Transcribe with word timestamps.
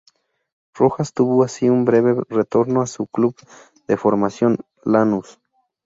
Rojas 0.73 1.13
tuvo 1.13 1.43
así 1.43 1.69
un 1.69 1.85
breve 1.85 2.19
retorno 2.27 2.81
a 2.81 2.87
su 2.87 3.05
club 3.05 3.35
de 3.87 3.97
formación, 3.97 4.57
Lanús. 4.83 5.37